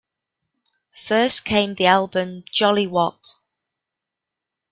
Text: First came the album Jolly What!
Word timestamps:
First 1.05 1.45
came 1.45 1.75
the 1.75 1.85
album 1.85 2.43
Jolly 2.51 2.87
What! 2.87 3.35